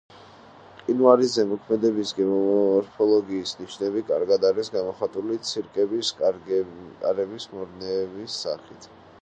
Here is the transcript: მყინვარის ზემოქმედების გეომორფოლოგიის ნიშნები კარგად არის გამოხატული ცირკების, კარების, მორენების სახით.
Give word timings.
მყინვარის 0.77 1.33
ზემოქმედების 1.33 2.13
გეომორფოლოგიის 2.19 3.53
ნიშნები 3.61 4.03
კარგად 4.09 4.49
არის 4.51 4.73
გამოხატული 4.79 5.39
ცირკების, 5.51 6.13
კარების, 6.23 7.51
მორენების 7.57 8.41
სახით. 8.47 8.95